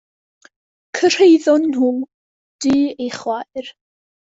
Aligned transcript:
Cyrhaeddon 0.99 1.67
nhw 1.73 1.91
dŷ 2.67 2.75
ei 2.83 3.13
chwaer. 3.21 3.73